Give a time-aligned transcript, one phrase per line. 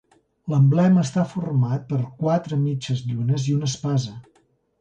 [0.53, 4.19] L'emblema està format per quatre mitges llunes i una espasa.